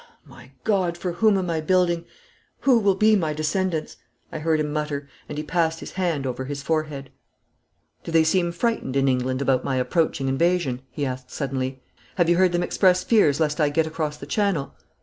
'My 0.25 0.49
God! 0.63 0.97
for 0.97 1.11
whom 1.11 1.37
am 1.37 1.51
I 1.51 1.61
building? 1.61 2.05
Who 2.61 2.79
will 2.79 2.95
be 2.95 3.15
my 3.15 3.33
descendants?' 3.33 3.97
I 4.31 4.39
heard 4.39 4.59
him 4.59 4.73
mutter, 4.73 5.07
and 5.29 5.37
he 5.37 5.43
passed 5.43 5.79
his 5.79 5.91
hand 5.91 6.25
over 6.25 6.45
his 6.45 6.63
forehead. 6.63 7.11
'Do 8.03 8.11
they 8.11 8.23
seem 8.23 8.51
frightened 8.51 8.95
in 8.95 9.07
England 9.07 9.43
about 9.43 9.63
my 9.63 9.75
approaching 9.75 10.27
invasion?' 10.27 10.81
he 10.89 11.05
asked 11.05 11.29
suddenly. 11.29 11.83
'Have 12.15 12.29
you 12.29 12.37
heard 12.37 12.51
them 12.51 12.63
express 12.63 13.03
fears 13.03 13.39
lest 13.39 13.61
I 13.61 13.69
get 13.69 13.85
across 13.85 14.17
the 14.17 14.25
Channel?' 14.25 14.73